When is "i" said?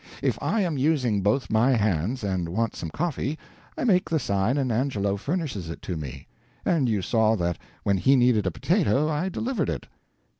0.41-0.61, 3.77-3.83, 9.09-9.29